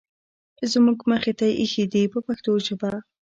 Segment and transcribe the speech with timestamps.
[0.71, 2.91] زموږ مخې ته یې اېښي دي په پښتو ژبه.